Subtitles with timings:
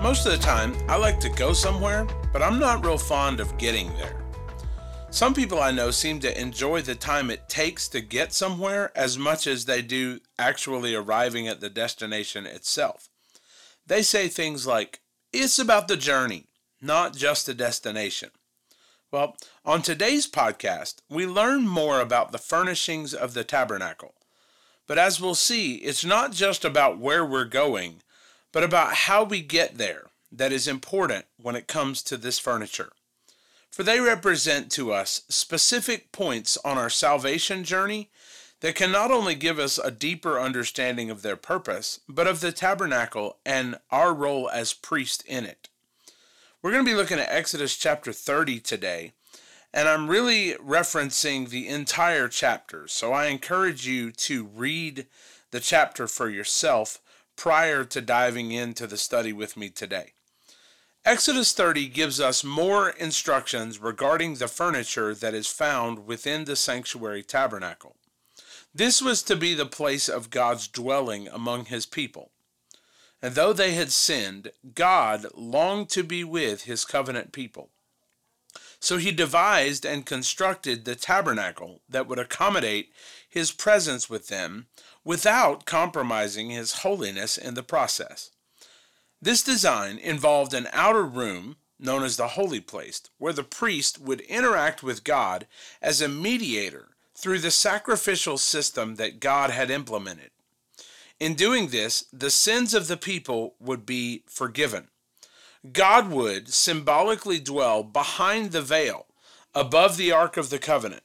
[0.00, 3.58] Most of the time, I like to go somewhere, but I'm not real fond of
[3.58, 4.24] getting there.
[5.10, 9.18] Some people I know seem to enjoy the time it takes to get somewhere as
[9.18, 13.10] much as they do actually arriving at the destination itself.
[13.86, 15.00] They say things like,
[15.34, 16.46] it's about the journey,
[16.80, 18.30] not just the destination.
[19.12, 19.36] Well,
[19.66, 24.14] on today's podcast, we learn more about the furnishings of the tabernacle.
[24.86, 28.00] But as we'll see, it's not just about where we're going,
[28.52, 32.92] but about how we get there that is important when it comes to this furniture.
[33.70, 38.10] For they represent to us specific points on our salvation journey
[38.60, 42.52] that can not only give us a deeper understanding of their purpose, but of the
[42.52, 45.68] tabernacle and our role as priest in it.
[46.60, 49.12] We're going to be looking at Exodus chapter 30 today,
[49.72, 52.86] and I'm really referencing the entire chapter.
[52.86, 55.06] So I encourage you to read
[55.52, 56.98] the chapter for yourself
[57.40, 60.12] prior to diving into the study with me today.
[61.06, 67.22] Exodus 30 gives us more instructions regarding the furniture that is found within the sanctuary
[67.22, 67.96] tabernacle.
[68.74, 72.30] This was to be the place of God's dwelling among his people.
[73.22, 77.70] And though they had sinned, God longed to be with his covenant people.
[78.80, 82.92] So he devised and constructed the tabernacle that would accommodate
[83.28, 84.66] his presence with them
[85.04, 88.30] without compromising his holiness in the process.
[89.22, 94.20] This design involved an outer room known as the holy place, where the priest would
[94.22, 95.46] interact with God
[95.80, 100.30] as a mediator through the sacrificial system that God had implemented.
[101.18, 104.88] In doing this, the sins of the people would be forgiven.
[105.72, 109.06] God would symbolically dwell behind the veil
[109.54, 111.02] above the Ark of the Covenant.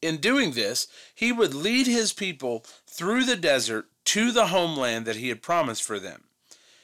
[0.00, 5.16] In doing this, he would lead his people through the desert to the homeland that
[5.16, 6.24] he had promised for them.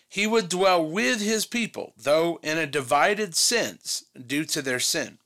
[0.09, 5.19] He would dwell with his people, though in a divided sense due to their sin.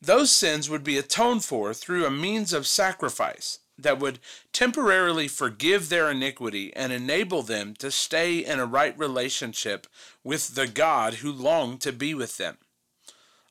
[0.00, 4.18] Those sins would be atoned for through a means of sacrifice that would
[4.52, 9.86] temporarily forgive their iniquity and enable them to stay in a right relationship
[10.22, 12.58] with the God who longed to be with them.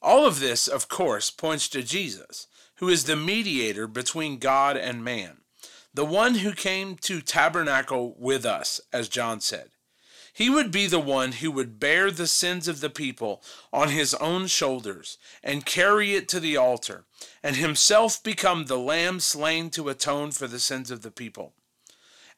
[0.01, 5.03] All of this, of course, points to Jesus, who is the mediator between God and
[5.03, 5.37] man,
[5.93, 9.69] the one who came to tabernacle with us, as John said.
[10.33, 14.15] He would be the one who would bear the sins of the people on his
[14.15, 17.05] own shoulders and carry it to the altar,
[17.41, 21.53] and himself become the lamb slain to atone for the sins of the people.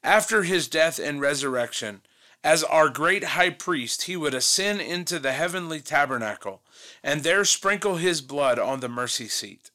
[0.04, 2.02] After his death and resurrection,
[2.44, 6.62] as our great high priest, he would ascend into the heavenly tabernacle
[7.04, 9.72] and there sprinkle his blood on the mercy seat.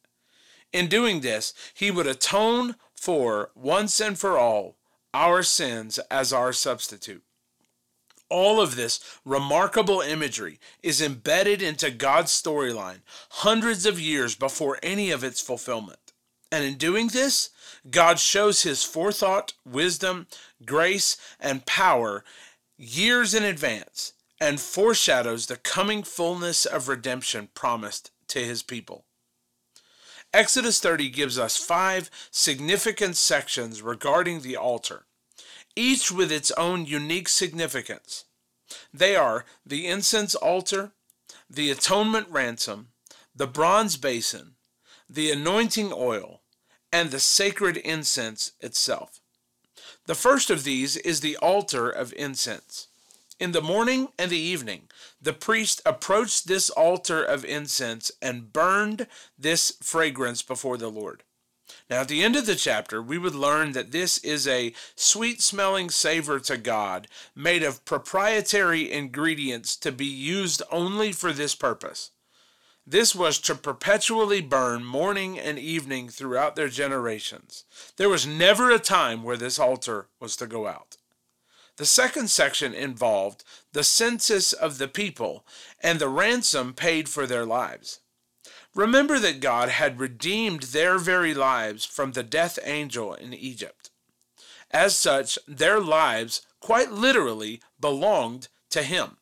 [0.71, 4.77] In doing this, he would atone for, once and for all,
[5.13, 7.23] our sins as our substitute.
[8.31, 15.11] All of this remarkable imagery is embedded into God's storyline hundreds of years before any
[15.11, 16.13] of its fulfillment.
[16.49, 17.49] And in doing this,
[17.89, 20.27] God shows his forethought, wisdom,
[20.65, 22.23] grace, and power
[22.77, 29.03] years in advance and foreshadows the coming fullness of redemption promised to his people.
[30.33, 35.05] Exodus 30 gives us five significant sections regarding the altar
[35.75, 38.25] each with its own unique significance.
[38.93, 40.91] They are the incense altar,
[41.49, 42.89] the atonement ransom,
[43.35, 44.55] the bronze basin,
[45.09, 46.41] the anointing oil,
[46.91, 49.19] and the sacred incense itself.
[50.05, 52.87] The first of these is the altar of incense.
[53.39, 54.89] In the morning and the evening,
[55.21, 59.07] the priest approached this altar of incense and burned
[59.37, 61.23] this fragrance before the Lord.
[61.91, 65.41] Now, at the end of the chapter, we would learn that this is a sweet
[65.41, 72.11] smelling savor to God made of proprietary ingredients to be used only for this purpose.
[72.87, 77.65] This was to perpetually burn morning and evening throughout their generations.
[77.97, 80.95] There was never a time where this altar was to go out.
[81.75, 83.43] The second section involved
[83.73, 85.45] the census of the people
[85.81, 87.99] and the ransom paid for their lives.
[88.73, 93.89] Remember that God had redeemed their very lives from the death angel in Egypt.
[94.71, 99.17] As such, their lives quite literally belonged to Him.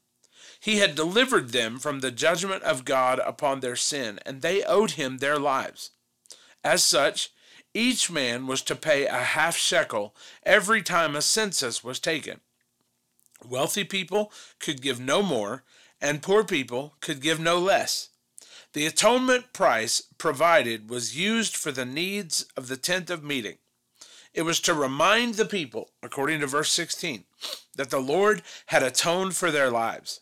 [0.59, 4.91] He had delivered them from the judgment of God upon their sin, and they owed
[4.91, 5.91] him their lives.
[6.63, 7.29] As such,
[7.73, 12.41] each man was to pay a half shekel every time a census was taken.
[13.45, 15.63] Wealthy people could give no more,
[16.01, 18.09] and poor people could give no less.
[18.73, 23.57] The atonement price provided was used for the needs of the tent of meeting.
[24.33, 27.23] It was to remind the people, according to verse 16,
[27.75, 30.21] that the Lord had atoned for their lives.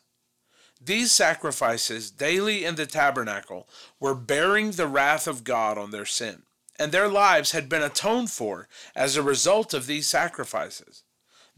[0.79, 3.67] These sacrifices daily in the tabernacle
[3.99, 6.43] were bearing the wrath of God on their sin,
[6.79, 11.03] and their lives had been atoned for as a result of these sacrifices.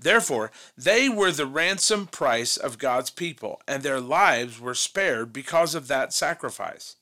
[0.02, 5.76] Therefore, they were the ransom price of God's people, and their lives were spared because
[5.76, 6.96] of that sacrifice.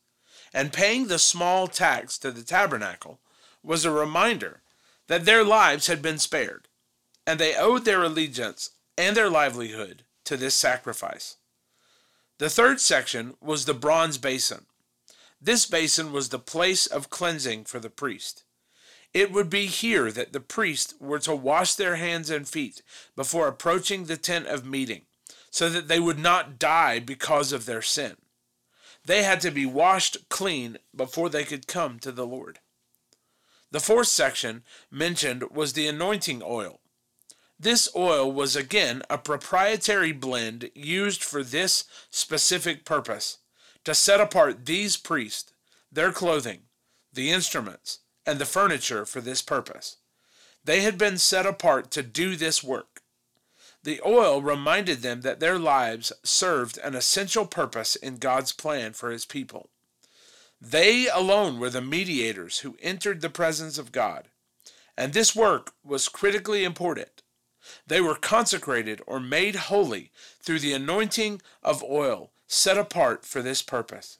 [0.51, 3.19] And paying the small tax to the tabernacle
[3.61, 4.61] was a reminder
[5.07, 6.67] that their lives had been spared,
[7.27, 11.37] and they owed their allegiance and their livelihood to this sacrifice.
[12.39, 14.65] The third section was the bronze basin.
[15.39, 18.43] This basin was the place of cleansing for the priest.
[19.17, 22.83] It would be here that the priests were to wash their hands and feet
[23.15, 25.07] before approaching the tent of meeting,
[25.49, 28.17] so that they would not die because of their sin.
[29.03, 32.59] They had to be washed clean before they could come to the Lord.
[33.71, 36.79] The fourth section mentioned was the anointing oil.
[37.59, 43.39] This oil was again a proprietary blend used for this specific purpose
[43.83, 45.51] to set apart these priests,
[45.91, 46.67] their clothing,
[47.11, 49.97] the instruments, and the furniture for this purpose.
[50.63, 53.01] They had been set apart to do this work.
[53.83, 59.11] The oil reminded them that their lives served an essential purpose in God's plan for
[59.11, 59.69] his people.
[60.59, 64.27] They alone were the mediators who entered the presence of God,
[64.97, 67.21] and this work was critically important.
[67.85, 73.61] They were consecrated or made holy through the anointing of oil set apart for this
[73.61, 74.17] purpose.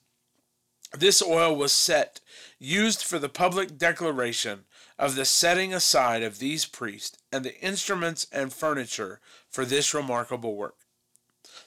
[0.94, 2.22] This oil was set,
[2.60, 4.66] used for the public declaration
[4.98, 9.20] of the setting aside of these priests and the instruments and furniture
[9.50, 10.78] for this remarkable work.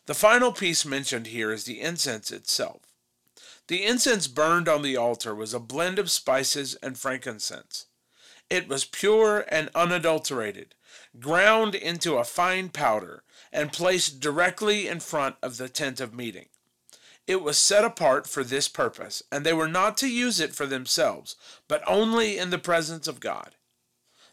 [0.07, 2.83] The final piece mentioned here is the incense itself.
[3.69, 7.87] The incense burned on the altar was a blend of spices and frankincense.
[8.49, 10.75] It was pure and unadulterated,
[11.21, 16.47] ground into a fine powder, and placed directly in front of the tent of meeting.
[17.31, 20.67] It was set apart for this purpose, and they were not to use it for
[20.67, 21.37] themselves,
[21.69, 23.55] but only in the presence of God.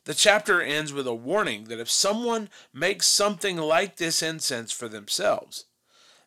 [0.06, 4.88] The chapter ends with a warning that if someone makes something like this incense for
[4.88, 5.66] themselves,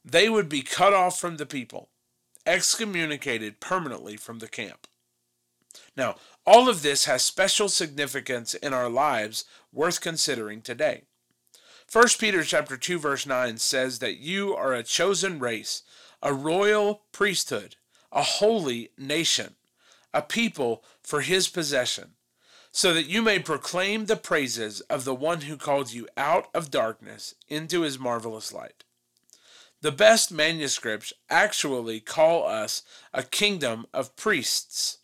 [0.04, 1.88] they would be cut off from the people,
[2.46, 4.86] excommunicated permanently from the camp.
[5.96, 11.02] Now, all of this has special significance in our lives worth considering today.
[11.92, 15.82] 1 Peter chapter 2 verse 9 says that you are a chosen race,
[16.22, 17.76] a royal priesthood,
[18.12, 19.54] a holy nation,
[20.12, 22.12] a people for his possession,
[22.72, 26.70] so that you may proclaim the praises of the one who called you out of
[26.70, 28.84] darkness into his marvelous light.
[29.82, 32.82] The best manuscripts actually call us
[33.14, 34.98] a kingdom of priests.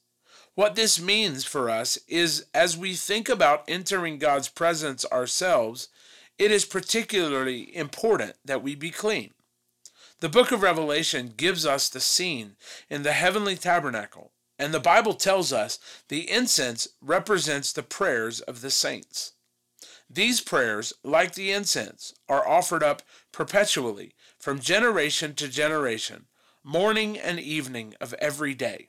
[0.55, 5.89] What this means for us is as we think about entering God's presence ourselves,
[6.39, 9.33] it is particularly important that we be clean.
[10.27, 12.57] The book of Revelation gives us the scene
[12.91, 15.79] in the heavenly tabernacle, and the Bible tells us
[16.09, 19.35] the incense represents the prayers of the saints.
[20.11, 26.27] These prayers, like the incense, are offered up perpetually from generation to generation,
[26.65, 28.89] morning and evening of every day.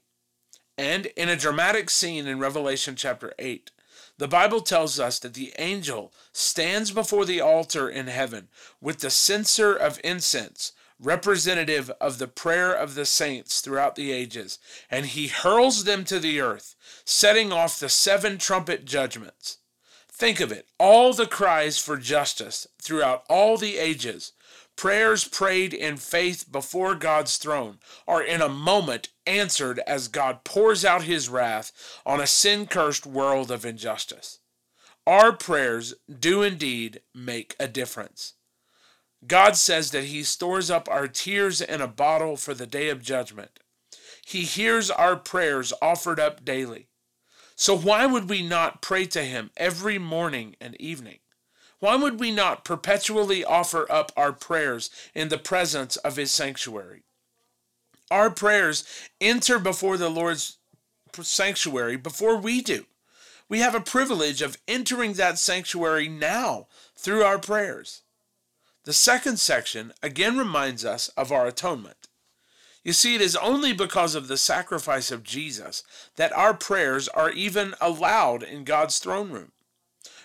[0.75, 3.69] And in a dramatic scene in Revelation chapter 8,
[4.17, 8.47] the Bible tells us that the angel stands before the altar in heaven
[8.81, 14.59] with the censer of incense representative of the prayer of the saints throughout the ages,
[14.89, 16.75] and he hurls them to the earth,
[17.05, 19.57] setting off the seven trumpet judgments.
[20.11, 24.31] Think of it all the cries for justice throughout all the ages,
[24.75, 27.77] prayers prayed in faith before God's throne,
[28.07, 31.71] are in a moment answered as God pours out his wrath
[32.05, 34.39] on a sin cursed world of injustice.
[35.05, 38.33] Our prayers do indeed make a difference.
[39.25, 43.01] God says that He stores up our tears in a bottle for the day of
[43.01, 43.59] judgment.
[44.25, 46.87] He hears our prayers offered up daily.
[47.55, 51.19] So why would we not pray to Him every morning and evening?
[51.79, 57.03] Why would we not perpetually offer up our prayers in the presence of His sanctuary?
[58.11, 58.83] Our prayers
[59.19, 60.57] enter before the Lord's
[61.19, 62.85] sanctuary before we do.
[63.49, 68.03] We have a privilege of entering that sanctuary now through our prayers.
[68.87, 72.07] The second section again reminds us of our atonement.
[72.85, 75.83] You see, it is only because of the sacrifice of Jesus
[76.15, 79.51] that our prayers are even allowed in God's throne room.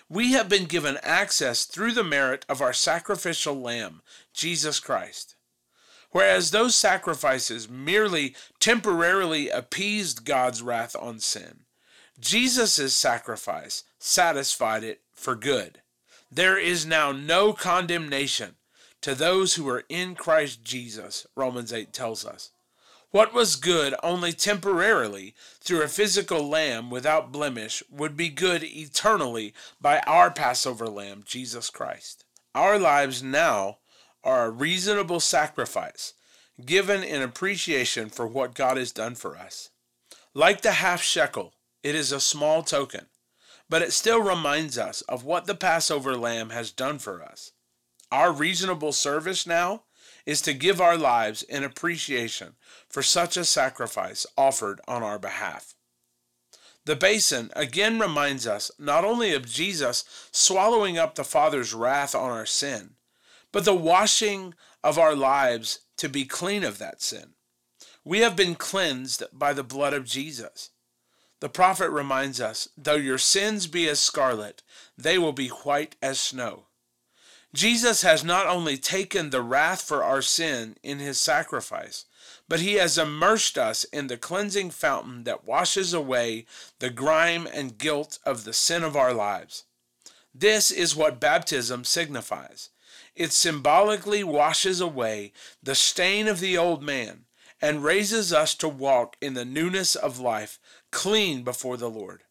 [0.07, 4.01] We have been given access through the merit of our sacrificial lamb,
[4.33, 5.35] Jesus Christ.
[6.11, 11.65] Whereas those sacrifices merely temporarily appeased God's wrath on sin,
[12.17, 15.82] Jesus' sacrifice satisfied it for good.
[16.35, 18.55] There is now no condemnation
[19.01, 22.49] to those who are in Christ Jesus, Romans 8 tells us.
[23.11, 29.53] What was good only temporarily through a physical lamb without blemish would be good eternally
[29.79, 32.25] by our Passover lamb, Jesus Christ.
[32.55, 33.77] Our lives now
[34.23, 36.15] are a reasonable sacrifice
[36.65, 39.69] given in appreciation for what God has done for us.
[40.33, 43.05] Like the half shekel, it is a small token,
[43.69, 47.51] but it still reminds us of what the Passover lamb has done for us.
[48.11, 49.83] Our reasonable service now
[50.25, 52.55] is to give our lives in appreciation
[52.87, 55.75] for such a sacrifice offered on our behalf.
[56.85, 62.29] The basin again reminds us not only of Jesus swallowing up the Father's wrath on
[62.29, 62.95] our sin,
[63.51, 64.53] but the washing
[64.83, 67.33] of our lives to be clean of that sin.
[68.03, 70.71] We have been cleansed by the blood of Jesus.
[71.43, 74.63] The prophet reminds us, though your sins be as scarlet,
[74.97, 76.67] they will be white as snow.
[77.53, 82.05] Jesus has not only taken the wrath for our sin in his sacrifice,
[82.47, 86.45] but he has immersed us in the cleansing fountain that washes away
[86.79, 89.65] the grime and guilt of the sin of our lives.
[90.33, 92.69] This is what baptism signifies.
[93.17, 97.25] It symbolically washes away the stain of the old man
[97.61, 100.59] and raises us to walk in the newness of life
[100.93, 102.23] clean before the Lord.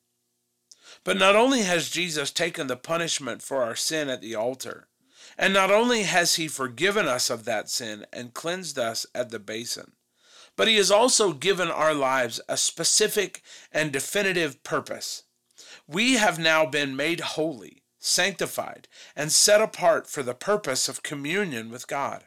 [1.05, 4.87] But not only has Jesus taken the punishment for our sin at the altar,
[5.37, 9.39] and not only has he forgiven us of that sin and cleansed us at the
[9.39, 9.93] basin,
[10.57, 13.43] but he has also given our lives a specific
[13.73, 15.25] and definitive purpose.
[15.89, 21.71] We have now been made holy, sanctified, and set apart for the purpose of communion
[21.71, 22.25] with God.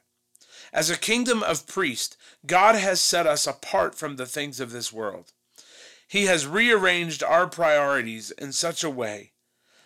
[0.73, 4.91] As a kingdom of priests, God has set us apart from the things of this
[4.91, 5.31] world.
[6.07, 9.31] He has rearranged our priorities in such a way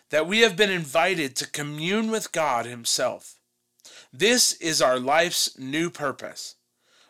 [0.09, 3.39] that we have been invited to commune with God Himself.
[4.11, 6.55] This is our life's new purpose.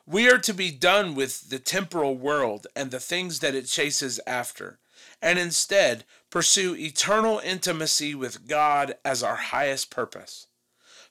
[0.05, 4.19] We are to be done with the temporal world and the things that it chases
[4.27, 4.79] after,
[5.21, 10.47] and instead pursue eternal intimacy with God as our highest purpose.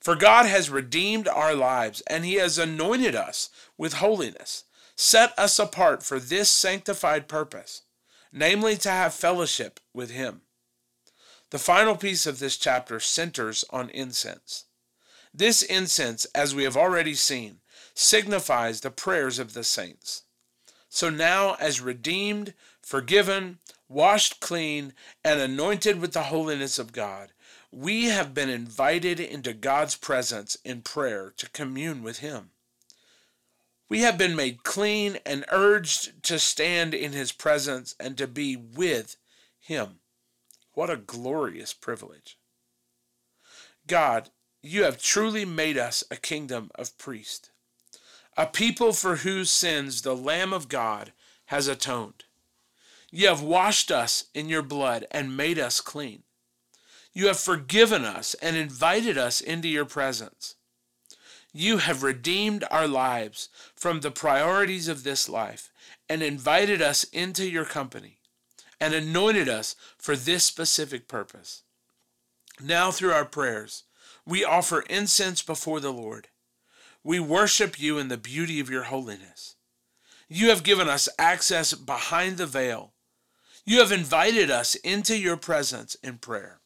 [0.00, 4.64] For God has redeemed our lives, and He has anointed us with holiness,
[4.95, 7.83] set us apart for this sanctified purpose
[8.32, 10.42] namely to have fellowship with Him.
[11.50, 14.64] The final piece of this chapter centers on incense.
[15.32, 17.61] This incense, as we have already seen,
[17.94, 20.25] signifies the prayers of the saints.
[20.88, 23.58] So now, as redeemed, forgiven,
[23.88, 24.94] washed clean,
[25.25, 27.32] and anointed with the holiness of God,
[27.70, 32.50] we have been invited into God's presence in prayer to commune with Him.
[33.88, 38.54] We have been made clean and urged to stand in his presence and to be
[38.57, 39.16] with
[39.59, 40.00] him.
[40.75, 42.38] What a glorious privilege.
[43.87, 44.30] God,
[44.62, 47.50] you have truly made us a kingdom of priests,
[48.37, 51.12] a people for whose sins the Lamb of God
[51.47, 52.25] has atoned.
[53.11, 56.25] You have washed us in your blood and made us clean.
[57.14, 60.57] You have forgiven us and invited us into your presence.
[61.52, 65.71] You have redeemed our lives from the priorities of this life
[66.09, 68.19] and invited us into your company
[68.81, 71.62] and anointed us for this specific purpose.
[72.61, 73.85] Now, through our prayers,
[74.26, 76.28] we offer incense before the Lord.
[77.02, 79.57] We worship you in the beauty of your holiness.
[80.28, 82.93] You have given us access behind the veil.
[83.64, 86.61] You have invited us into your presence in prayer.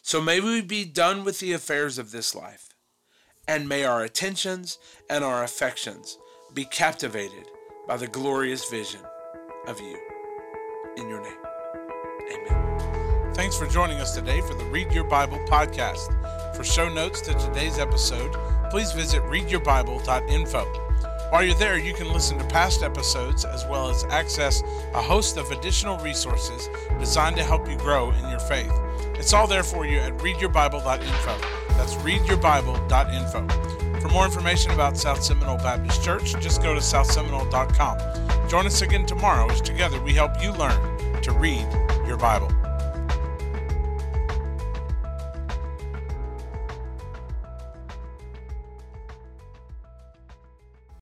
[0.00, 2.70] So may we be done with the affairs of this life
[3.48, 6.18] and may our attentions and our affections
[6.54, 7.46] be captivated
[7.86, 9.00] by the glorious vision
[9.66, 9.98] of you.
[10.96, 11.38] In your name,
[12.32, 13.34] amen.
[13.34, 16.56] Thanks for joining us today for the Read Your Bible podcast.
[16.56, 18.32] For show notes to today's episode,
[18.70, 20.64] please visit readyourbible.info.
[21.30, 24.62] While you're there, you can listen to past episodes as well as access
[24.94, 28.72] a host of additional resources designed to help you grow in your faith.
[29.18, 31.65] It's all there for you at readyourbible.info.
[31.76, 34.00] That's readyourbible.info.
[34.00, 38.48] For more information about South Seminole Baptist Church, just go to southseminole.com.
[38.48, 41.66] Join us again tomorrow as together we help you learn to read
[42.06, 42.50] your Bible.